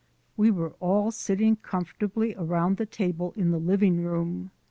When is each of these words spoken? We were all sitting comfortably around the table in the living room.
We 0.35 0.49
were 0.49 0.71
all 0.79 1.11
sitting 1.11 1.57
comfortably 1.57 2.33
around 2.35 2.77
the 2.77 2.87
table 2.87 3.33
in 3.37 3.51
the 3.51 3.59
living 3.59 4.01
room. 4.03 4.49